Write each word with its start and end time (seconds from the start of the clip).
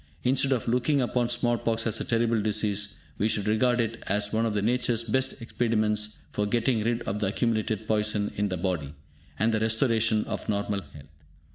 Instead 0.23 0.51
of 0.51 0.67
looking 0.67 0.99
upon 0.99 1.29
small 1.29 1.59
pox 1.59 1.85
as 1.85 2.01
a 2.01 2.03
terrible 2.03 2.41
disease, 2.41 2.97
we 3.19 3.27
should 3.27 3.45
regard 3.47 3.79
it 3.79 4.01
as 4.07 4.33
one 4.33 4.47
of 4.47 4.55
Nature's 4.55 5.03
best 5.03 5.39
expedients 5.43 6.17
for 6.31 6.47
getting 6.47 6.83
rid 6.83 7.03
of 7.03 7.19
the 7.19 7.27
accumulated 7.27 7.87
poison 7.87 8.33
in 8.35 8.49
the 8.49 8.57
body, 8.57 8.95
and 9.37 9.53
the 9.53 9.59
restoration 9.59 10.25
of 10.25 10.49
normal 10.49 10.81
health. 10.81 11.05